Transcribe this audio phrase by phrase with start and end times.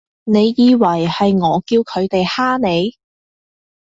[0.23, 2.95] 你以為係我叫佢哋㗇你？